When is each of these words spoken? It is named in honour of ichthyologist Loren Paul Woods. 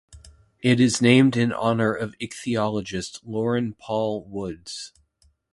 It 0.61 0.79
is 0.79 0.99
named 0.99 1.37
in 1.37 1.53
honour 1.53 1.93
of 1.93 2.17
ichthyologist 2.17 3.19
Loren 3.23 3.73
Paul 3.75 4.23
Woods. 4.25 4.93